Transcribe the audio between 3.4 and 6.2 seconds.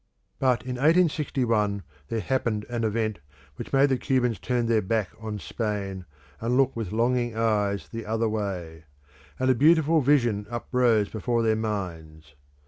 which made the Cubans turn their back on Spain,